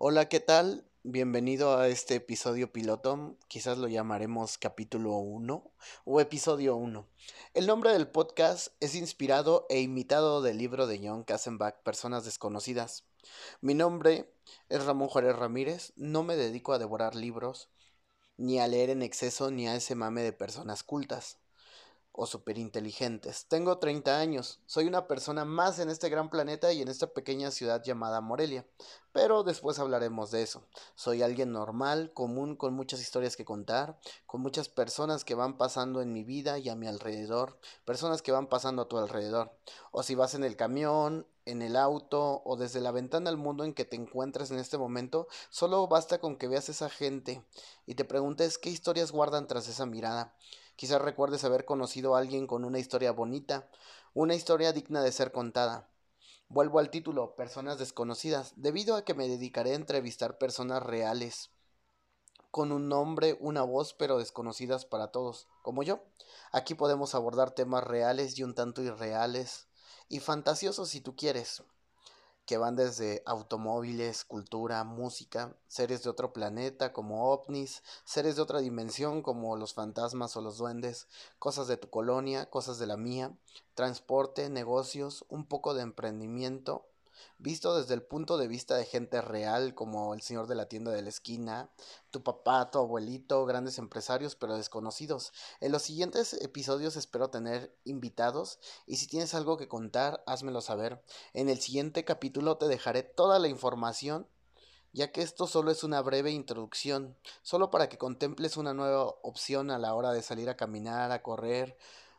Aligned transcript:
Hola, 0.00 0.28
¿qué 0.28 0.38
tal? 0.38 0.84
Bienvenido 1.02 1.76
a 1.76 1.88
este 1.88 2.14
episodio 2.14 2.72
piloto, 2.72 3.36
quizás 3.48 3.78
lo 3.78 3.88
llamaremos 3.88 4.56
capítulo 4.56 5.16
1 5.16 5.72
o 6.04 6.20
episodio 6.20 6.76
1. 6.76 7.08
El 7.54 7.66
nombre 7.66 7.92
del 7.92 8.06
podcast 8.06 8.68
es 8.78 8.94
inspirado 8.94 9.66
e 9.68 9.80
imitado 9.80 10.40
del 10.40 10.56
libro 10.56 10.86
de 10.86 11.00
John 11.02 11.24
Kassenbach, 11.24 11.82
Personas 11.82 12.24
Desconocidas. 12.24 13.06
Mi 13.60 13.74
nombre 13.74 14.32
es 14.68 14.84
Ramón 14.84 15.08
Juárez 15.08 15.34
Ramírez, 15.34 15.92
no 15.96 16.22
me 16.22 16.36
dedico 16.36 16.72
a 16.72 16.78
devorar 16.78 17.16
libros, 17.16 17.68
ni 18.36 18.60
a 18.60 18.68
leer 18.68 18.90
en 18.90 19.02
exceso, 19.02 19.50
ni 19.50 19.66
a 19.66 19.74
ese 19.74 19.96
mame 19.96 20.22
de 20.22 20.32
personas 20.32 20.84
cultas 20.84 21.38
o 22.20 22.26
superinteligentes. 22.26 23.46
Tengo 23.46 23.78
30 23.78 24.18
años, 24.18 24.58
soy 24.66 24.86
una 24.86 25.06
persona 25.06 25.44
más 25.44 25.78
en 25.78 25.88
este 25.88 26.08
gran 26.08 26.30
planeta 26.30 26.72
y 26.72 26.82
en 26.82 26.88
esta 26.88 27.06
pequeña 27.06 27.52
ciudad 27.52 27.80
llamada 27.84 28.20
Morelia, 28.20 28.66
pero 29.12 29.44
después 29.44 29.78
hablaremos 29.78 30.32
de 30.32 30.42
eso. 30.42 30.64
Soy 30.96 31.22
alguien 31.22 31.52
normal, 31.52 32.12
común, 32.12 32.56
con 32.56 32.74
muchas 32.74 33.00
historias 33.00 33.36
que 33.36 33.44
contar, 33.44 34.00
con 34.26 34.40
muchas 34.40 34.68
personas 34.68 35.24
que 35.24 35.36
van 35.36 35.56
pasando 35.56 36.02
en 36.02 36.12
mi 36.12 36.24
vida 36.24 36.58
y 36.58 36.68
a 36.68 36.74
mi 36.74 36.88
alrededor, 36.88 37.56
personas 37.84 38.20
que 38.20 38.32
van 38.32 38.48
pasando 38.48 38.82
a 38.82 38.88
tu 38.88 38.98
alrededor, 38.98 39.52
o 39.92 40.02
si 40.02 40.16
vas 40.16 40.34
en 40.34 40.42
el 40.42 40.56
camión, 40.56 41.24
en 41.44 41.62
el 41.62 41.76
auto 41.76 42.42
o 42.44 42.56
desde 42.56 42.80
la 42.80 42.90
ventana 42.90 43.30
al 43.30 43.36
mundo 43.36 43.62
en 43.62 43.74
que 43.74 43.84
te 43.84 43.94
encuentres 43.94 44.50
en 44.50 44.58
este 44.58 44.76
momento, 44.76 45.28
solo 45.50 45.86
basta 45.86 46.18
con 46.18 46.36
que 46.36 46.48
veas 46.48 46.68
esa 46.68 46.90
gente 46.90 47.44
y 47.86 47.94
te 47.94 48.04
preguntes 48.04 48.58
qué 48.58 48.70
historias 48.70 49.12
guardan 49.12 49.46
tras 49.46 49.68
esa 49.68 49.86
mirada. 49.86 50.34
Quizás 50.78 51.02
recuerdes 51.02 51.42
haber 51.42 51.64
conocido 51.64 52.14
a 52.14 52.20
alguien 52.20 52.46
con 52.46 52.64
una 52.64 52.78
historia 52.78 53.10
bonita, 53.10 53.68
una 54.14 54.36
historia 54.36 54.72
digna 54.72 55.02
de 55.02 55.10
ser 55.10 55.32
contada. 55.32 55.90
Vuelvo 56.48 56.78
al 56.78 56.88
título, 56.88 57.34
Personas 57.34 57.80
desconocidas, 57.80 58.52
debido 58.54 58.94
a 58.94 59.04
que 59.04 59.12
me 59.12 59.26
dedicaré 59.26 59.72
a 59.72 59.74
entrevistar 59.74 60.38
personas 60.38 60.80
reales, 60.80 61.50
con 62.52 62.70
un 62.70 62.88
nombre, 62.88 63.36
una 63.40 63.64
voz, 63.64 63.92
pero 63.92 64.18
desconocidas 64.18 64.84
para 64.84 65.08
todos, 65.08 65.48
como 65.62 65.82
yo. 65.82 66.04
Aquí 66.52 66.76
podemos 66.76 67.16
abordar 67.16 67.50
temas 67.50 67.82
reales 67.82 68.38
y 68.38 68.44
un 68.44 68.54
tanto 68.54 68.80
irreales, 68.80 69.66
y 70.08 70.20
fantasiosos 70.20 70.90
si 70.90 71.00
tú 71.00 71.16
quieres 71.16 71.64
que 72.48 72.56
van 72.56 72.76
desde 72.76 73.22
automóviles, 73.26 74.24
cultura, 74.24 74.82
música, 74.82 75.54
seres 75.66 76.02
de 76.02 76.08
otro 76.08 76.32
planeta 76.32 76.94
como 76.94 77.30
ovnis, 77.30 77.82
seres 78.06 78.36
de 78.36 78.42
otra 78.42 78.60
dimensión 78.60 79.20
como 79.20 79.54
los 79.56 79.74
fantasmas 79.74 80.34
o 80.34 80.40
los 80.40 80.56
duendes, 80.56 81.08
cosas 81.38 81.68
de 81.68 81.76
tu 81.76 81.90
colonia, 81.90 82.48
cosas 82.48 82.78
de 82.78 82.86
la 82.86 82.96
mía, 82.96 83.36
transporte, 83.74 84.48
negocios, 84.48 85.26
un 85.28 85.44
poco 85.44 85.74
de 85.74 85.82
emprendimiento, 85.82 86.86
visto 87.38 87.76
desde 87.78 87.94
el 87.94 88.02
punto 88.02 88.38
de 88.38 88.48
vista 88.48 88.76
de 88.76 88.84
gente 88.84 89.20
real 89.20 89.74
como 89.74 90.14
el 90.14 90.22
señor 90.22 90.46
de 90.46 90.54
la 90.54 90.68
tienda 90.68 90.90
de 90.90 91.02
la 91.02 91.08
esquina, 91.08 91.70
tu 92.10 92.22
papá, 92.22 92.70
tu 92.70 92.78
abuelito, 92.78 93.44
grandes 93.46 93.78
empresarios 93.78 94.34
pero 94.34 94.56
desconocidos. 94.56 95.32
En 95.60 95.72
los 95.72 95.82
siguientes 95.82 96.34
episodios 96.34 96.96
espero 96.96 97.30
tener 97.30 97.74
invitados 97.84 98.58
y 98.86 98.96
si 98.96 99.06
tienes 99.06 99.34
algo 99.34 99.56
que 99.56 99.68
contar, 99.68 100.22
házmelo 100.26 100.60
saber. 100.60 101.02
En 101.32 101.48
el 101.48 101.60
siguiente 101.60 102.04
capítulo 102.04 102.56
te 102.56 102.68
dejaré 102.68 103.02
toda 103.02 103.38
la 103.38 103.48
información 103.48 104.26
ya 104.92 105.12
que 105.12 105.22
esto 105.22 105.46
solo 105.46 105.70
es 105.70 105.84
una 105.84 106.00
breve 106.00 106.30
introducción, 106.30 107.16
solo 107.42 107.70
para 107.70 107.88
que 107.88 107.98
contemples 107.98 108.56
una 108.56 108.74
nueva 108.74 109.04
opción 109.22 109.70
a 109.70 109.78
la 109.78 109.94
hora 109.94 110.12
de 110.12 110.22
salir 110.22 110.48
a 110.48 110.56
caminar, 110.56 111.12
a 111.12 111.22
correr, 111.22 111.76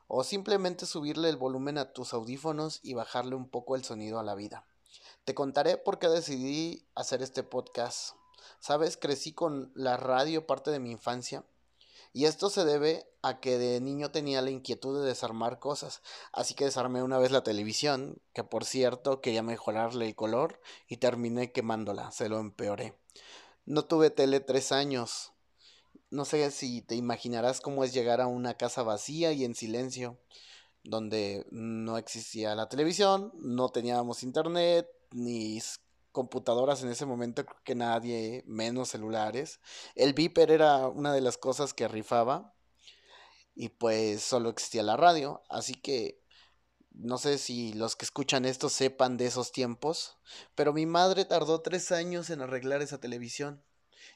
o 0.07 0.23
simplemente 0.23 0.85
subirle 0.85 1.29
el 1.29 1.37
volumen 1.37 1.77
a 1.77 1.93
tus 1.93 2.13
audífonos 2.13 2.79
y 2.81 2.93
bajarle 2.93 3.35
un 3.35 3.47
poco 3.47 3.75
el 3.75 3.83
sonido 3.83 4.19
a 4.19 4.23
la 4.23 4.35
vida. 4.35 4.65
Te 5.29 5.35
contaré 5.35 5.77
por 5.77 5.99
qué 5.99 6.07
decidí 6.07 6.87
hacer 6.95 7.21
este 7.21 7.43
podcast. 7.43 8.15
Sabes, 8.59 8.97
crecí 8.97 9.31
con 9.31 9.71
la 9.75 9.95
radio 9.95 10.47
parte 10.47 10.71
de 10.71 10.79
mi 10.79 10.89
infancia. 10.89 11.45
Y 12.13 12.25
esto 12.25 12.49
se 12.49 12.65
debe 12.65 13.05
a 13.21 13.39
que 13.39 13.59
de 13.59 13.79
niño 13.79 14.09
tenía 14.09 14.41
la 14.41 14.49
inquietud 14.49 14.99
de 14.99 15.07
desarmar 15.07 15.59
cosas, 15.59 16.01
así 16.33 16.55
que 16.55 16.65
desarmé 16.65 17.03
una 17.03 17.19
vez 17.19 17.29
la 17.29 17.43
televisión, 17.43 18.19
que 18.33 18.43
por 18.43 18.65
cierto 18.65 19.21
quería 19.21 19.43
mejorarle 19.43 20.07
el 20.07 20.15
color 20.15 20.59
y 20.87 20.97
terminé 20.97 21.51
quemándola, 21.51 22.09
se 22.09 22.27
lo 22.27 22.39
empeoré. 22.39 22.95
No 23.67 23.85
tuve 23.85 24.09
tele 24.09 24.39
tres 24.39 24.71
años. 24.71 25.31
No 26.09 26.25
sé 26.25 26.49
si 26.49 26.81
te 26.81 26.95
imaginarás 26.95 27.61
cómo 27.61 27.83
es 27.83 27.93
llegar 27.93 28.19
a 28.19 28.25
una 28.25 28.55
casa 28.55 28.81
vacía 28.81 29.31
y 29.31 29.45
en 29.45 29.53
silencio, 29.53 30.17
donde 30.83 31.45
no 31.51 31.99
existía 31.99 32.55
la 32.55 32.67
televisión, 32.67 33.31
no 33.37 33.69
teníamos 33.69 34.23
internet, 34.23 34.89
ni 35.11 35.61
computadoras 36.11 36.83
en 36.83 36.89
ese 36.89 37.05
momento, 37.05 37.45
creo 37.45 37.61
que 37.63 37.75
nadie, 37.75 38.43
menos 38.45 38.89
celulares. 38.89 39.59
El 39.95 40.13
Viper 40.13 40.51
era 40.51 40.87
una 40.87 41.13
de 41.13 41.21
las 41.21 41.37
cosas 41.37 41.73
que 41.73 41.87
rifaba 41.87 42.53
y 43.55 43.69
pues 43.69 44.23
solo 44.23 44.49
existía 44.49 44.83
la 44.83 44.97
radio, 44.97 45.43
así 45.49 45.73
que 45.73 46.21
no 46.91 47.17
sé 47.17 47.37
si 47.37 47.73
los 47.73 47.95
que 47.95 48.05
escuchan 48.05 48.45
esto 48.45 48.69
sepan 48.69 49.17
de 49.17 49.25
esos 49.25 49.51
tiempos, 49.51 50.17
pero 50.55 50.73
mi 50.73 50.85
madre 50.85 51.25
tardó 51.25 51.61
tres 51.61 51.91
años 51.91 52.29
en 52.29 52.41
arreglar 52.41 52.81
esa 52.81 52.99
televisión. 52.99 53.63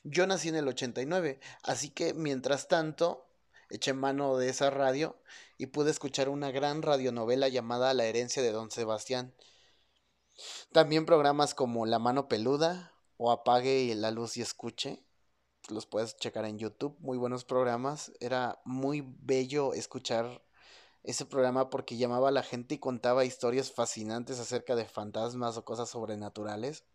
Yo 0.03 0.27
nací 0.27 0.49
en 0.49 0.55
el 0.55 0.67
89, 0.67 1.39
así 1.63 1.89
que 1.89 2.13
mientras 2.13 2.67
tanto 2.67 3.25
eché 3.69 3.93
mano 3.93 4.37
de 4.37 4.49
esa 4.49 4.69
radio 4.69 5.17
y 5.57 5.67
pude 5.67 5.91
escuchar 5.91 6.29
una 6.29 6.51
gran 6.51 6.81
radionovela 6.81 7.47
llamada 7.47 7.93
La 7.93 8.05
herencia 8.05 8.43
de 8.43 8.51
Don 8.51 8.69
Sebastián, 8.69 9.33
también 10.71 11.05
programas 11.05 11.53
como 11.53 11.85
La 11.85 11.99
mano 11.99 12.27
peluda 12.27 12.93
o 13.17 13.31
Apague 13.31 13.93
la 13.95 14.11
luz 14.11 14.37
y 14.37 14.41
escuche. 14.41 15.03
Los 15.69 15.85
puedes 15.85 16.17
checar 16.17 16.45
en 16.45 16.57
YouTube. 16.57 16.97
Muy 16.99 17.17
buenos 17.17 17.45
programas. 17.45 18.11
Era 18.19 18.61
muy 18.65 19.01
bello 19.21 19.73
escuchar 19.73 20.43
ese 21.03 21.25
programa 21.25 21.69
porque 21.69 21.97
llamaba 21.97 22.29
a 22.29 22.31
la 22.31 22.43
gente 22.43 22.75
y 22.75 22.79
contaba 22.79 23.25
historias 23.25 23.71
fascinantes 23.71 24.39
acerca 24.39 24.75
de 24.75 24.85
fantasmas 24.85 25.57
o 25.57 25.65
cosas 25.65 25.89
sobrenaturales. 25.89 26.85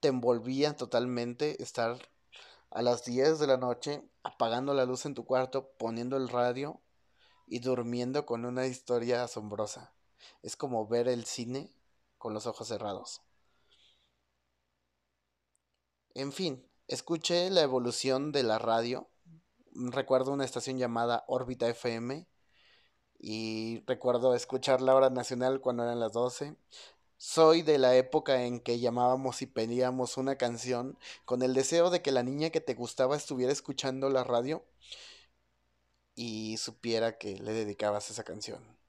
Te 0.00 0.08
envolvía 0.08 0.76
totalmente 0.76 1.62
estar 1.62 1.98
a 2.70 2.82
las 2.82 3.04
10 3.04 3.38
de 3.38 3.46
la 3.46 3.58
noche 3.58 4.02
apagando 4.22 4.74
la 4.74 4.86
luz 4.86 5.06
en 5.06 5.14
tu 5.14 5.24
cuarto, 5.24 5.72
poniendo 5.78 6.16
el 6.16 6.28
radio 6.28 6.80
y 7.46 7.60
durmiendo 7.60 8.26
con 8.26 8.44
una 8.44 8.66
historia 8.66 9.24
asombrosa. 9.24 9.94
Es 10.42 10.56
como 10.56 10.86
ver 10.86 11.08
el 11.08 11.24
cine 11.24 11.72
con 12.22 12.34
los 12.34 12.46
ojos 12.46 12.68
cerrados. 12.68 13.20
En 16.14 16.30
fin, 16.30 16.64
escuché 16.86 17.50
la 17.50 17.62
evolución 17.62 18.30
de 18.30 18.44
la 18.44 18.60
radio. 18.60 19.08
Recuerdo 19.74 20.30
una 20.32 20.44
estación 20.44 20.78
llamada 20.78 21.24
Órbita 21.26 21.68
FM 21.68 22.28
y 23.18 23.82
recuerdo 23.88 24.36
escuchar 24.36 24.82
la 24.82 24.94
hora 24.94 25.10
nacional 25.10 25.60
cuando 25.60 25.82
eran 25.82 25.98
las 25.98 26.12
12. 26.12 26.54
Soy 27.16 27.62
de 27.62 27.78
la 27.78 27.96
época 27.96 28.44
en 28.44 28.60
que 28.60 28.78
llamábamos 28.78 29.42
y 29.42 29.46
pedíamos 29.46 30.16
una 30.16 30.36
canción 30.36 30.96
con 31.24 31.42
el 31.42 31.54
deseo 31.54 31.90
de 31.90 32.02
que 32.02 32.12
la 32.12 32.22
niña 32.22 32.50
que 32.50 32.60
te 32.60 32.74
gustaba 32.74 33.16
estuviera 33.16 33.52
escuchando 33.52 34.10
la 34.10 34.22
radio 34.22 34.64
y 36.14 36.56
supiera 36.58 37.18
que 37.18 37.36
le 37.38 37.52
dedicabas 37.52 38.10
esa 38.10 38.22
canción 38.22 38.81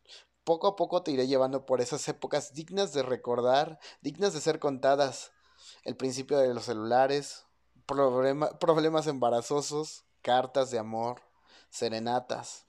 poco 0.43 0.67
a 0.67 0.75
poco 0.75 1.03
te 1.03 1.11
iré 1.11 1.27
llevando 1.27 1.65
por 1.65 1.81
esas 1.81 2.07
épocas 2.07 2.53
dignas 2.53 2.93
de 2.93 3.03
recordar, 3.03 3.79
dignas 4.01 4.33
de 4.33 4.41
ser 4.41 4.59
contadas. 4.59 5.31
El 5.83 5.95
principio 5.95 6.37
de 6.37 6.53
los 6.53 6.65
celulares, 6.65 7.45
problemas 7.85 9.07
embarazosos, 9.07 10.05
cartas 10.21 10.71
de 10.71 10.79
amor, 10.79 11.21
serenatas. 11.69 12.65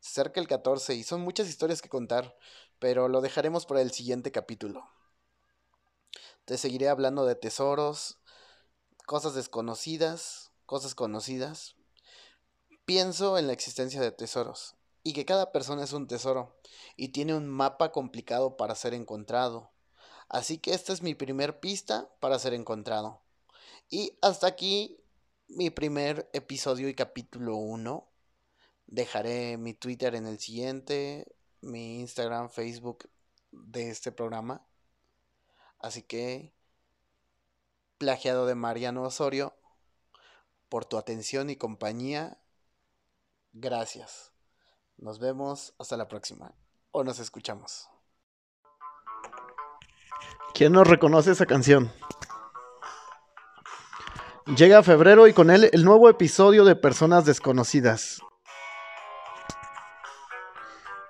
Se 0.00 0.20
acerca 0.20 0.40
el 0.40 0.48
14 0.48 0.94
y 0.94 1.02
son 1.02 1.20
muchas 1.20 1.48
historias 1.48 1.82
que 1.82 1.88
contar, 1.88 2.36
pero 2.78 3.08
lo 3.08 3.20
dejaremos 3.20 3.66
para 3.66 3.80
el 3.80 3.90
siguiente 3.90 4.32
capítulo. 4.32 4.88
Te 6.44 6.58
seguiré 6.58 6.88
hablando 6.88 7.24
de 7.24 7.34
tesoros, 7.34 8.18
cosas 9.06 9.34
desconocidas, 9.34 10.52
cosas 10.66 10.94
conocidas. 10.94 11.74
Pienso 12.84 13.38
en 13.38 13.46
la 13.46 13.54
existencia 13.54 14.00
de 14.00 14.12
tesoros 14.12 14.76
y 15.04 15.12
que 15.12 15.24
cada 15.24 15.52
persona 15.52 15.84
es 15.84 15.92
un 15.92 16.08
tesoro 16.08 16.58
y 16.96 17.08
tiene 17.08 17.34
un 17.34 17.46
mapa 17.46 17.92
complicado 17.92 18.56
para 18.56 18.74
ser 18.74 18.94
encontrado. 18.94 19.70
Así 20.28 20.58
que 20.58 20.72
esta 20.72 20.92
es 20.92 21.02
mi 21.02 21.14
primer 21.14 21.60
pista 21.60 22.10
para 22.18 22.38
ser 22.38 22.54
encontrado. 22.54 23.22
Y 23.90 24.18
hasta 24.22 24.46
aquí 24.46 24.98
mi 25.46 25.70
primer 25.70 26.30
episodio 26.32 26.88
y 26.88 26.94
capítulo 26.94 27.56
1. 27.56 28.10
Dejaré 28.86 29.58
mi 29.58 29.74
Twitter 29.74 30.14
en 30.14 30.26
el 30.26 30.38
siguiente, 30.38 31.36
mi 31.60 32.00
Instagram, 32.00 32.48
Facebook 32.48 33.10
de 33.52 33.90
este 33.90 34.10
programa. 34.10 34.66
Así 35.78 36.02
que, 36.02 36.54
plagiado 37.98 38.46
de 38.46 38.54
Mariano 38.54 39.02
Osorio, 39.02 39.54
por 40.70 40.86
tu 40.86 40.96
atención 40.96 41.50
y 41.50 41.56
compañía, 41.56 42.38
gracias. 43.52 44.33
Nos 44.96 45.18
vemos 45.18 45.74
hasta 45.78 45.96
la 45.96 46.08
próxima. 46.08 46.54
O 46.92 47.04
nos 47.04 47.18
escuchamos. 47.18 47.88
¿Quién 50.54 50.72
no 50.72 50.84
reconoce 50.84 51.32
esa 51.32 51.46
canción? 51.46 51.90
Llega 54.56 54.82
febrero 54.82 55.26
y 55.26 55.32
con 55.32 55.50
él 55.50 55.68
el 55.72 55.84
nuevo 55.84 56.08
episodio 56.08 56.64
de 56.64 56.76
Personas 56.76 57.24
Desconocidas. 57.24 58.20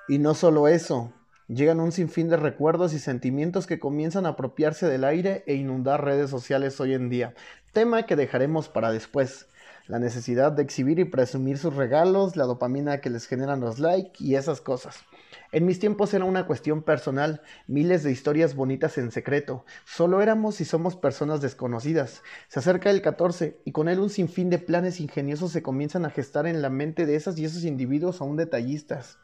Y 0.09 0.19
no 0.19 0.35
solo 0.35 0.69
eso, 0.69 1.13
llegan 1.49 1.81
un 1.81 1.93
sinfín 1.93 2.29
de 2.29 2.37
recuerdos 2.37 2.95
y 2.95 2.99
sentimientos 2.99 3.67
que 3.67 3.79
comienzan 3.79 4.25
a 4.25 4.31
apropiarse 4.31 4.87
del 4.87 5.05
aire 5.05 5.45
e 5.47 5.55
inundar 5.55 6.05
redes 6.05 6.31
sociales 6.31 6.81
hoy 6.81 6.95
en 6.95 7.11
día, 7.11 7.35
tema 7.73 8.05
que 8.05 8.17
dejaremos 8.17 8.69
para 8.69 8.93
después. 8.93 9.49
La 9.87 9.99
necesidad 9.99 10.51
de 10.51 10.63
exhibir 10.63 10.99
y 10.99 11.05
presumir 11.05 11.59
sus 11.59 11.77
regalos, 11.77 12.37
la 12.37 12.45
dopamina 12.45 13.03
que 13.03 13.11
les 13.11 13.27
generan 13.27 13.61
los 13.61 13.79
likes 13.79 14.13
y 14.19 14.35
esas 14.37 14.63
cosas. 14.63 15.05
En 15.53 15.67
mis 15.67 15.79
tiempos 15.79 16.15
era 16.15 16.25
una 16.25 16.47
cuestión 16.47 16.83
personal, 16.83 17.43
miles 17.67 18.03
de 18.03 18.11
historias 18.11 18.55
bonitas 18.57 18.97
en 18.97 19.13
secreto. 19.13 19.67
Solo 19.85 20.23
éramos 20.23 20.63
y 20.63 20.65
somos 20.65 20.97
personas 20.97 21.43
desconocidas. 21.43 22.23
Se 22.49 22.61
acerca 22.61 22.89
el 22.89 23.03
14 23.03 23.61
y 23.67 23.73
con 23.73 23.91
él 23.91 24.01
un 24.01 24.09
sinfín 24.09 24.49
de 24.49 24.59
planes 24.59 25.01
ingeniosos 25.01 25.53
se 25.53 25.63
comienzan 25.63 26.07
a 26.07 26.11
gestar 26.11 26.47
en 26.47 26.63
la 26.63 26.71
mente 26.71 27.05
de 27.05 27.17
esas 27.17 27.39
y 27.39 27.45
esos 27.45 27.65
individuos 27.65 28.23
aún 28.23 28.37
detallistas. 28.37 29.19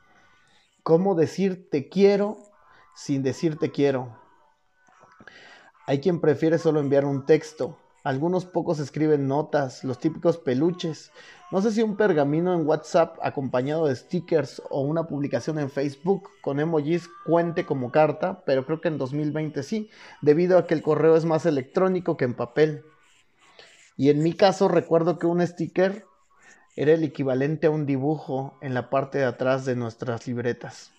¿Cómo 0.83 1.15
decir 1.15 1.71
te 1.71 1.89
quiero 1.89 2.37
sin 2.95 3.23
decir 3.23 3.57
te 3.57 3.71
quiero? 3.71 4.15
Hay 5.87 6.01
quien 6.01 6.21
prefiere 6.21 6.59
solo 6.59 6.81
enviar 6.81 7.07
un 7.07 7.25
texto, 7.25 7.79
algunos 8.02 8.47
pocos 8.47 8.79
escriben 8.79 9.29
notas, 9.29 9.85
los 9.85 9.99
típicos 9.99 10.38
peluches. 10.38 11.12
No 11.50 11.61
sé 11.61 11.70
si 11.70 11.82
un 11.82 11.97
pergamino 11.97 12.55
en 12.55 12.67
WhatsApp 12.67 13.19
acompañado 13.23 13.87
de 13.87 13.97
stickers 13.97 14.62
o 14.70 14.81
una 14.81 15.05
publicación 15.05 15.58
en 15.58 15.70
Facebook 15.70 16.31
con 16.41 16.61
emojis 16.61 17.08
cuente 17.26 17.67
como 17.67 17.91
carta, 17.91 18.43
pero 18.47 18.64
creo 18.64 18.81
que 18.81 18.88
en 18.88 18.97
2020 18.97 19.62
sí, 19.62 19.91
debido 20.23 20.56
a 20.56 20.67
que 20.67 20.75
el 20.75 20.82
correo 20.82 21.17
es 21.17 21.26
más 21.26 21.44
electrónico 21.44 22.17
que 22.17 22.25
en 22.25 22.35
papel. 22.35 22.85
Y 23.97 24.08
en 24.08 24.23
mi 24.23 24.32
caso 24.32 24.69
recuerdo 24.69 25.19
que 25.19 25.26
un 25.26 25.47
sticker 25.47 26.06
era 26.76 26.93
el 26.93 27.05
equivalente 27.05 27.67
a 27.67 27.70
un 27.70 27.85
dibujo 27.85 28.56
en 28.62 28.73
la 28.73 28.88
parte 28.88 29.19
de 29.19 29.25
atrás 29.25 29.67
de 29.67 29.76
nuestras 29.76 30.26
libretas. 30.26 30.93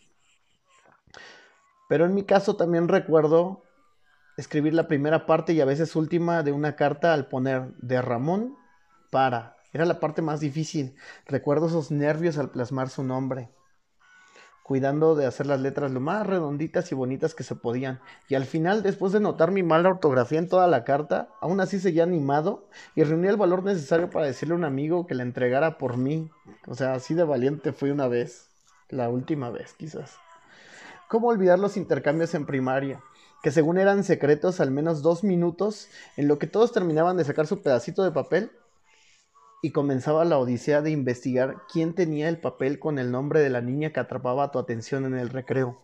Pero 1.89 2.06
en 2.06 2.13
mi 2.13 2.24
caso 2.24 2.56
también 2.56 2.88
recuerdo 2.88 3.63
escribir 4.38 4.74
la 4.74 4.88
primera 4.88 5.25
parte 5.25 5.54
y 5.54 5.62
a 5.62 5.66
veces 5.66 5.95
última 5.95 6.44
de 6.44 6.51
una 6.51 6.75
carta 6.75 7.13
al 7.13 7.28
poner 7.28 7.74
de 7.78 8.01
Ramón 8.01 8.56
para. 9.12 9.57
Era 9.74 9.86
la 9.86 10.00
parte 10.00 10.22
más 10.22 10.39
difícil. 10.39 10.95
Recuerdo 11.25 11.68
esos 11.68 11.92
nervios 11.92 12.38
al 12.38 12.50
plasmar 12.50 12.89
su 12.89 13.04
nombre. 13.04 13.50
Cuidando 14.63 15.16
de 15.16 15.25
hacer 15.25 15.48
las 15.48 15.60
letras 15.60 15.92
lo 15.92 16.00
más 16.00 16.25
redonditas 16.25 16.92
y 16.92 16.95
bonitas 16.95 17.33
que 17.33 17.44
se 17.44 17.56
podían. 17.56 18.00
Y 18.30 18.36
al 18.36 18.45
final, 18.45 18.83
después 18.83 19.12
de 19.12 19.19
notar 19.19 19.51
mi 19.51 19.63
mala 19.63 19.89
ortografía 19.89 20.39
en 20.39 20.48
toda 20.48 20.68
la 20.68 20.84
carta, 20.84 21.30
aún 21.42 21.60
así 21.60 21.80
seguía 21.80 22.04
animado 22.04 22.68
y 22.95 23.04
reuní 23.04 23.27
el 23.27 23.38
valor 23.38 23.63
necesario 23.63 24.10
para 24.10 24.27
decirle 24.27 24.54
a 24.54 24.57
un 24.57 24.63
amigo 24.63 25.07
que 25.07 25.16
la 25.16 25.24
entregara 25.24 25.77
por 25.77 25.98
mí. 25.98 26.30
O 26.68 26.75
sea, 26.75 26.94
así 26.94 27.13
de 27.13 27.24
valiente 27.24 27.74
fui 27.74 27.92
una 27.92 28.07
vez. 28.07 28.48
La 28.89 29.10
última 29.10 29.50
vez, 29.50 29.74
quizás. 29.74 30.18
¿Cómo 31.07 31.27
olvidar 31.27 31.60
los 31.60 31.75
intercambios 31.75 32.34
en 32.36 32.45
primaria? 32.45 33.01
Que 33.41 33.51
según 33.51 33.77
eran 33.77 34.03
secretos 34.03 34.59
al 34.59 34.71
menos 34.71 35.01
dos 35.01 35.23
minutos, 35.23 35.88
en 36.17 36.27
lo 36.27 36.38
que 36.39 36.47
todos 36.47 36.71
terminaban 36.71 37.17
de 37.17 37.25
sacar 37.25 37.47
su 37.47 37.61
pedacito 37.61 38.03
de 38.03 38.11
papel 38.11 38.51
y 39.61 39.71
comenzaba 39.71 40.25
la 40.25 40.38
odisea 40.38 40.81
de 40.81 40.91
investigar 40.91 41.57
quién 41.71 41.93
tenía 41.93 42.29
el 42.29 42.39
papel 42.39 42.79
con 42.79 42.99
el 42.99 43.11
nombre 43.11 43.39
de 43.39 43.49
la 43.49 43.61
niña 43.61 43.91
que 43.91 43.99
atrapaba 43.99 44.51
tu 44.51 44.59
atención 44.59 45.05
en 45.05 45.17
el 45.17 45.29
recreo. 45.29 45.79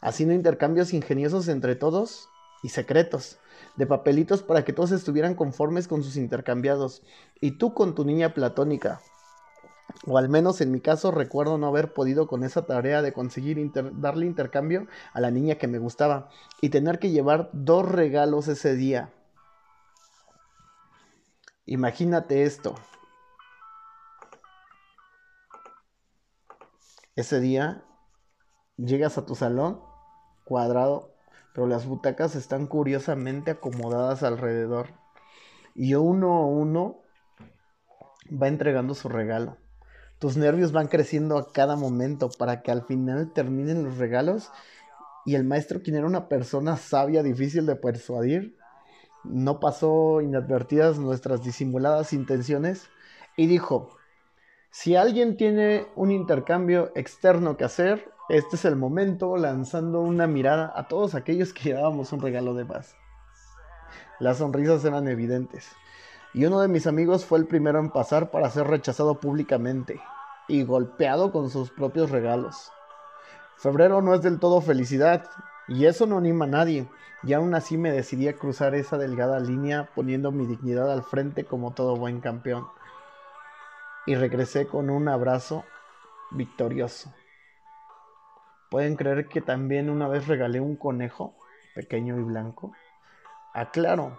Haciendo 0.00 0.34
intercambios 0.34 0.92
ingeniosos 0.92 1.48
entre 1.48 1.76
todos 1.76 2.28
y 2.62 2.68
secretos, 2.68 3.38
de 3.76 3.86
papelitos 3.86 4.42
para 4.42 4.64
que 4.64 4.72
todos 4.72 4.92
estuvieran 4.92 5.34
conformes 5.34 5.88
con 5.88 6.02
sus 6.02 6.16
intercambiados, 6.16 7.02
y 7.40 7.52
tú 7.52 7.72
con 7.72 7.94
tu 7.94 8.04
niña 8.04 8.34
platónica, 8.34 9.00
o 10.06 10.18
al 10.18 10.28
menos 10.28 10.60
en 10.60 10.72
mi 10.72 10.80
caso 10.80 11.10
recuerdo 11.10 11.58
no 11.58 11.66
haber 11.66 11.92
podido 11.92 12.26
con 12.26 12.44
esa 12.44 12.66
tarea 12.66 13.02
de 13.02 13.12
conseguir 13.12 13.58
darle 13.94 14.26
intercambio 14.26 14.86
a 15.12 15.20
la 15.20 15.30
niña 15.30 15.56
que 15.56 15.68
me 15.68 15.78
gustaba 15.78 16.28
y 16.60 16.70
tener 16.70 16.98
que 16.98 17.10
llevar 17.10 17.50
dos 17.52 17.90
regalos 17.90 18.48
ese 18.48 18.74
día. 18.74 19.10
Imagínate 21.66 22.42
esto. 22.42 22.74
Ese 27.14 27.40
día 27.40 27.84
llegas 28.76 29.18
a 29.18 29.26
tu 29.26 29.34
salón 29.34 29.80
cuadrado, 30.44 31.14
pero 31.54 31.66
las 31.66 31.86
butacas 31.86 32.34
están 32.34 32.66
curiosamente 32.66 33.52
acomodadas 33.52 34.22
alrededor. 34.22 34.88
Y 35.74 35.94
uno 35.94 36.34
a 36.34 36.46
uno 36.46 37.02
va 38.30 38.48
entregando 38.48 38.94
su 38.94 39.08
regalo. 39.08 39.56
Tus 40.22 40.36
nervios 40.36 40.70
van 40.70 40.86
creciendo 40.86 41.36
a 41.36 41.50
cada 41.50 41.74
momento 41.74 42.30
para 42.38 42.62
que 42.62 42.70
al 42.70 42.82
final 42.82 43.32
terminen 43.32 43.82
los 43.82 43.98
regalos 43.98 44.52
y 45.26 45.34
el 45.34 45.42
maestro, 45.42 45.82
quien 45.82 45.96
era 45.96 46.06
una 46.06 46.28
persona 46.28 46.76
sabia, 46.76 47.24
difícil 47.24 47.66
de 47.66 47.74
persuadir, 47.74 48.56
no 49.24 49.58
pasó 49.58 50.20
inadvertidas 50.20 51.00
nuestras 51.00 51.42
disimuladas 51.42 52.12
intenciones 52.12 52.88
y 53.36 53.48
dijo, 53.48 53.96
si 54.70 54.94
alguien 54.94 55.36
tiene 55.36 55.88
un 55.96 56.12
intercambio 56.12 56.92
externo 56.94 57.56
que 57.56 57.64
hacer, 57.64 58.08
este 58.28 58.54
es 58.54 58.64
el 58.64 58.76
momento 58.76 59.36
lanzando 59.36 60.02
una 60.02 60.28
mirada 60.28 60.72
a 60.76 60.86
todos 60.86 61.16
aquellos 61.16 61.52
que 61.52 61.70
llevábamos 61.70 62.12
un 62.12 62.20
regalo 62.20 62.54
de 62.54 62.64
paz. 62.64 62.94
Las 64.20 64.38
sonrisas 64.38 64.84
eran 64.84 65.08
evidentes 65.08 65.66
y 66.34 66.46
uno 66.46 66.60
de 66.60 66.68
mis 66.68 66.86
amigos 66.86 67.24
fue 67.24 67.38
el 67.38 67.46
primero 67.46 67.78
en 67.78 67.90
pasar 67.90 68.30
para 68.30 68.48
ser 68.50 68.66
rechazado 68.66 69.20
públicamente 69.20 70.00
y 70.48 70.64
golpeado 70.64 71.30
con 71.30 71.50
sus 71.50 71.70
propios 71.70 72.10
regalos. 72.10 72.72
Febrero 73.56 74.02
no 74.02 74.14
es 74.14 74.22
del 74.22 74.40
todo 74.40 74.60
felicidad, 74.60 75.24
y 75.68 75.86
eso 75.86 76.06
no 76.06 76.18
anima 76.18 76.46
a 76.46 76.48
nadie, 76.48 76.88
y 77.22 77.32
aún 77.34 77.54
así 77.54 77.76
me 77.76 77.92
decidí 77.92 78.28
a 78.28 78.36
cruzar 78.36 78.74
esa 78.74 78.98
delgada 78.98 79.38
línea 79.38 79.90
poniendo 79.94 80.32
mi 80.32 80.46
dignidad 80.46 80.90
al 80.90 81.02
frente 81.02 81.44
como 81.44 81.72
todo 81.72 81.96
buen 81.96 82.20
campeón. 82.20 82.66
Y 84.06 84.16
regresé 84.16 84.66
con 84.66 84.90
un 84.90 85.08
abrazo 85.08 85.64
victorioso. 86.32 87.12
¿Pueden 88.70 88.96
creer 88.96 89.28
que 89.28 89.40
también 89.40 89.90
una 89.90 90.08
vez 90.08 90.26
regalé 90.26 90.58
un 90.58 90.76
conejo, 90.76 91.34
pequeño 91.74 92.18
y 92.18 92.22
blanco? 92.22 92.72
Aclaro, 93.54 94.18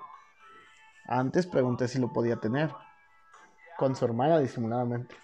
antes 1.06 1.48
pregunté 1.48 1.88
si 1.88 2.00
lo 2.00 2.14
podía 2.14 2.38
tener, 2.38 2.74
con 3.78 3.96
su 3.96 4.06
hermana 4.06 4.40
disimuladamente. 4.40 5.16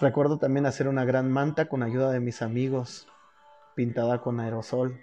Recuerdo 0.00 0.38
también 0.38 0.66
hacer 0.66 0.88
una 0.88 1.04
gran 1.04 1.30
manta 1.30 1.68
con 1.68 1.82
ayuda 1.82 2.10
de 2.10 2.20
mis 2.20 2.42
amigos, 2.42 3.06
pintada 3.74 4.20
con 4.20 4.40
aerosol, 4.40 5.00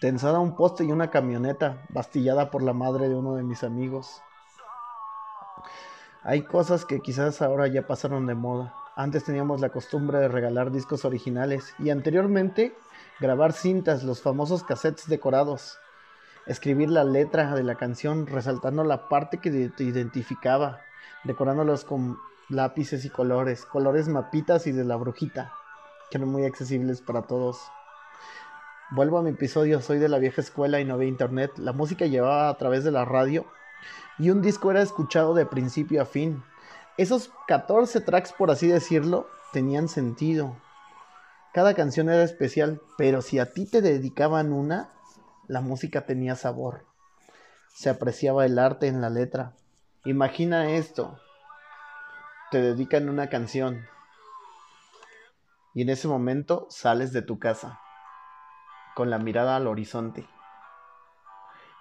tensada 0.00 0.38
a 0.38 0.40
un 0.40 0.56
poste 0.56 0.84
y 0.84 0.92
una 0.92 1.10
camioneta, 1.10 1.84
bastillada 1.90 2.50
por 2.50 2.62
la 2.62 2.72
madre 2.72 3.08
de 3.08 3.14
uno 3.14 3.36
de 3.36 3.42
mis 3.42 3.62
amigos. 3.62 4.22
Hay 6.22 6.42
cosas 6.42 6.84
que 6.84 7.00
quizás 7.00 7.42
ahora 7.42 7.66
ya 7.66 7.86
pasaron 7.86 8.26
de 8.26 8.34
moda. 8.34 8.74
Antes 8.96 9.24
teníamos 9.24 9.60
la 9.60 9.70
costumbre 9.70 10.18
de 10.18 10.28
regalar 10.28 10.70
discos 10.70 11.04
originales 11.04 11.74
y 11.78 11.90
anteriormente 11.90 12.74
grabar 13.20 13.52
cintas, 13.52 14.04
los 14.04 14.22
famosos 14.22 14.64
cassettes 14.64 15.06
decorados 15.08 15.78
escribir 16.46 16.90
la 16.90 17.04
letra 17.04 17.54
de 17.54 17.62
la 17.62 17.76
canción 17.76 18.26
resaltando 18.26 18.84
la 18.84 19.08
parte 19.08 19.38
que 19.38 19.68
te 19.68 19.84
identificaba, 19.84 20.80
decorándolos 21.24 21.84
con 21.84 22.18
lápices 22.48 23.04
y 23.04 23.10
colores, 23.10 23.64
colores 23.64 24.08
mapitas 24.08 24.66
y 24.66 24.72
de 24.72 24.84
la 24.84 24.96
brujita, 24.96 25.52
que 26.10 26.18
eran 26.18 26.28
muy 26.28 26.44
accesibles 26.44 27.00
para 27.00 27.22
todos. 27.22 27.58
Vuelvo 28.90 29.18
a 29.18 29.22
mi 29.22 29.30
episodio, 29.30 29.80
soy 29.80 29.98
de 29.98 30.08
la 30.08 30.18
vieja 30.18 30.40
escuela 30.40 30.80
y 30.80 30.84
no 30.84 30.94
había 30.94 31.08
internet, 31.08 31.52
la 31.56 31.72
música 31.72 32.06
llevaba 32.06 32.48
a 32.48 32.58
través 32.58 32.84
de 32.84 32.90
la 32.90 33.04
radio 33.04 33.46
y 34.18 34.30
un 34.30 34.42
disco 34.42 34.70
era 34.70 34.82
escuchado 34.82 35.34
de 35.34 35.46
principio 35.46 36.02
a 36.02 36.04
fin. 36.04 36.44
Esos 36.96 37.30
14 37.48 38.00
tracks, 38.02 38.32
por 38.32 38.50
así 38.50 38.68
decirlo, 38.68 39.26
tenían 39.52 39.88
sentido. 39.88 40.56
Cada 41.52 41.74
canción 41.74 42.08
era 42.08 42.22
especial, 42.22 42.80
pero 42.98 43.22
si 43.22 43.38
a 43.38 43.52
ti 43.52 43.66
te 43.66 43.80
dedicaban 43.80 44.52
una, 44.52 44.90
la 45.46 45.60
música 45.60 46.06
tenía 46.06 46.36
sabor. 46.36 46.86
Se 47.68 47.90
apreciaba 47.90 48.46
el 48.46 48.58
arte 48.58 48.86
en 48.86 49.00
la 49.00 49.10
letra. 49.10 49.52
Imagina 50.04 50.70
esto. 50.70 51.18
Te 52.50 52.60
dedican 52.60 53.08
una 53.08 53.28
canción. 53.28 53.86
Y 55.74 55.82
en 55.82 55.88
ese 55.88 56.06
momento 56.06 56.66
sales 56.70 57.12
de 57.12 57.22
tu 57.22 57.38
casa, 57.38 57.80
con 58.94 59.10
la 59.10 59.18
mirada 59.18 59.56
al 59.56 59.66
horizonte, 59.66 60.28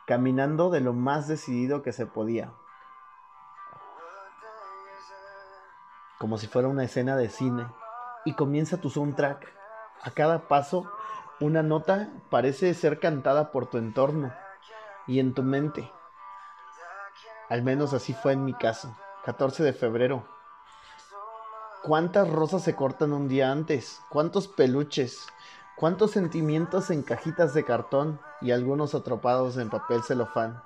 caminando 0.08 0.72
de 0.72 0.82
lo 0.82 0.94
más 0.94 1.28
decidido 1.28 1.84
que 1.84 1.94
se 1.94 2.08
podía. 2.08 2.52
Como 6.18 6.38
si 6.38 6.48
fuera 6.48 6.70
una 6.70 6.86
escena 6.86 7.16
de 7.18 7.30
cine. 7.30 7.68
Y 8.26 8.34
comienza 8.36 8.78
tu 8.78 8.90
soundtrack. 8.90 9.46
A 10.02 10.12
cada 10.12 10.48
paso 10.48 10.90
Una 11.40 11.64
nota 11.64 12.10
parece 12.30 12.74
ser 12.76 13.00
cantada 13.00 13.52
por 13.52 13.66
tu 13.66 13.78
entorno 13.80 14.32
y 15.08 15.20
en 15.20 15.34
tu 15.34 15.42
mente. 15.42 15.92
Al 17.50 17.64
menos 17.64 17.94
así 17.94 18.14
fue 18.14 18.34
en 18.34 18.46
mi 18.46 18.54
caso. 18.54 18.96
14 19.26 19.64
de 19.64 19.74
febrero. 19.74 20.26
¿Cuántas 21.84 22.30
rosas 22.30 22.62
se 22.62 22.76
cortan 22.76 23.14
un 23.14 23.28
día 23.28 23.52
antes? 23.52 24.02
¿Cuántos 24.10 24.48
peluches? 24.48 25.28
¿Cuántos 25.76 26.12
sentimientos 26.12 26.92
en 26.92 27.02
cajitas 27.02 27.54
de 27.54 27.66
cartón 27.66 28.20
y 28.40 28.52
algunos 28.52 28.94
atropados 28.94 29.58
en 29.58 29.70
papel 29.70 30.04
celofán? 30.04 30.62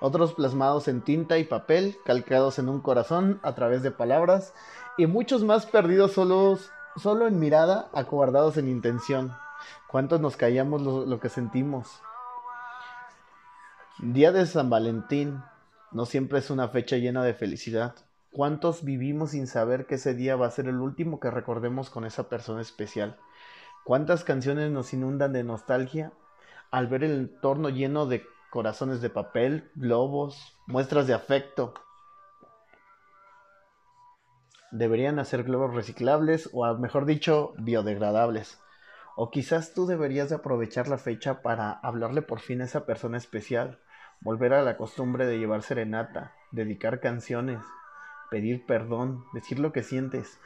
Otros 0.00 0.34
plasmados 0.34 0.86
en 0.86 1.00
tinta 1.00 1.38
y 1.38 1.44
papel, 1.44 1.98
calcados 2.04 2.58
en 2.58 2.68
un 2.68 2.80
corazón 2.80 3.40
a 3.42 3.54
través 3.54 3.82
de 3.82 3.90
palabras 3.90 4.52
y 4.98 5.06
muchos 5.06 5.44
más 5.44 5.64
perdidos 5.66 6.12
solos, 6.12 6.70
solo 6.96 7.26
en 7.26 7.38
mirada, 7.38 7.88
acobardados 7.94 8.58
en 8.58 8.68
intención. 8.68 9.34
¿Cuántos 9.88 10.20
nos 10.20 10.36
callamos 10.36 10.82
lo, 10.82 11.20
que 11.20 11.28
sentimos? 11.28 12.00
Día 13.98 14.32
de 14.32 14.46
San 14.46 14.70
Valentín 14.70 15.42
no 15.92 16.06
siempre 16.06 16.38
es 16.38 16.50
una 16.50 16.68
fecha 16.68 16.96
llena 16.96 17.24
de 17.24 17.34
felicidad. 17.34 17.94
¿Cuántos 18.32 18.84
vivimos 18.84 19.32
sin 19.32 19.46
saber 19.46 19.86
que 19.86 19.96
ese 19.96 20.14
día 20.14 20.36
va 20.36 20.46
a 20.46 20.52
ser 20.52 20.68
el 20.68 20.80
último 20.80 21.18
que 21.18 21.30
recordemos 21.30 21.90
con 21.90 22.04
esa 22.04 22.28
persona 22.28 22.60
especial? 22.60 23.18
¿Cuántas 23.84 24.22
canciones 24.22 24.70
nos 24.70 24.92
inundan 24.92 25.32
de 25.32 25.42
nostalgia 25.42 26.12
al 26.70 26.86
ver 26.86 27.02
el 27.02 27.12
entorno 27.12 27.70
lleno 27.70 28.06
de 28.06 28.24
corazones 28.50 29.00
de 29.00 29.10
papel, 29.10 29.70
globos, 29.74 30.56
muestras 30.66 31.08
de 31.08 31.14
afecto? 31.14 31.74
Deberían 34.70 35.18
hacer 35.18 35.42
globos 35.42 35.74
reciclables 35.74 36.48
o, 36.52 36.72
mejor 36.76 37.06
dicho, 37.06 37.54
biodegradables. 37.58 38.60
O 39.22 39.30
quizás 39.30 39.74
tú 39.74 39.84
deberías 39.84 40.30
de 40.30 40.36
aprovechar 40.36 40.88
la 40.88 40.96
fecha 40.96 41.42
para 41.42 41.72
hablarle 41.72 42.22
por 42.22 42.40
fin 42.40 42.62
a 42.62 42.64
esa 42.64 42.86
persona 42.86 43.18
especial, 43.18 43.78
volver 44.22 44.54
a 44.54 44.62
la 44.62 44.78
costumbre 44.78 45.26
de 45.26 45.38
llevar 45.38 45.60
serenata, 45.60 46.32
dedicar 46.52 47.00
canciones, 47.00 47.60
pedir 48.30 48.64
perdón, 48.64 49.26
decir 49.34 49.58
lo 49.58 49.74
que 49.74 49.82
sientes, 49.82 50.40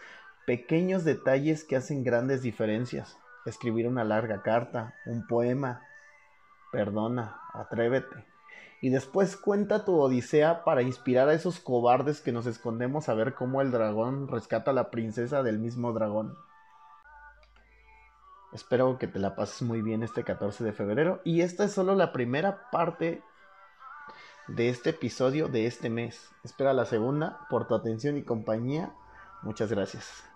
pequeños 0.45 1.05
detalles 1.05 1.63
que 1.63 1.77
hacen 1.77 2.03
grandes 2.03 2.43
diferencias, 2.43 3.17
escribir 3.47 3.87
una 3.87 4.03
larga 4.03 4.43
carta, 4.43 4.97
un 5.07 5.25
poema, 5.29 5.81
perdona, 6.73 7.41
atrévete. 7.53 8.27
Y 8.81 8.91
después 8.91 9.37
cuenta 9.37 9.85
tu 9.85 10.01
odisea 10.01 10.65
para 10.65 10.83
inspirar 10.83 11.29
a 11.29 11.35
esos 11.35 11.61
cobardes 11.61 12.21
que 12.21 12.33
nos 12.33 12.47
escondemos 12.47 13.09
a 13.09 13.15
ver 13.15 13.35
cómo 13.35 13.61
el 13.63 13.71
dragón 13.71 14.27
rescata 14.27 14.73
a 14.73 14.75
la 14.75 14.91
princesa 14.91 15.45
del 15.45 15.61
mismo 15.61 15.93
dragón. 15.93 16.37
Espero 18.55 18.99
que 18.99 19.09
te 19.09 19.19
la 19.19 19.35
pases 19.35 19.63
muy 19.63 19.83
bien 19.83 20.05
este 20.05 20.23
14 20.23 20.63
de 20.63 20.73
febrero. 20.73 21.21
Y 21.25 21.41
esta 21.41 21.65
es 21.65 21.73
solo 21.73 21.97
la 21.97 22.13
primera 22.13 22.71
parte 22.71 23.23
de 24.47 24.69
este 24.69 24.91
episodio 24.91 25.49
de 25.49 25.67
este 25.67 25.91
mes. 25.91 26.31
Espera 26.45 26.73
la 26.73 26.85
segunda 26.85 27.47
por 27.51 27.67
tu 27.67 27.75
atención 27.75 28.17
y 28.17 28.23
compañía. 28.23 28.95
Muchas 29.43 29.71
gracias. 29.71 30.34